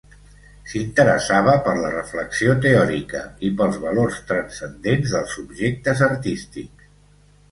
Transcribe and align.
S'interessava 0.69 1.53
per 1.67 1.73
la 1.81 1.91
reflexió 1.95 2.55
teòrica 2.63 3.21
i 3.49 3.51
pels 3.59 3.77
valors 3.85 4.17
transcendents 4.31 5.13
dels 5.17 5.37
objectes 5.43 6.01
artístics. 6.11 6.89